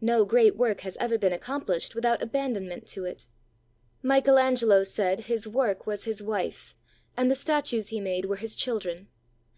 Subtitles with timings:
[0.00, 3.26] No great work has ever been accomplished without abandonment to it.
[4.02, 6.74] Michael Angelo said his work was his wife
[7.18, 9.08] and the statues he made were his children.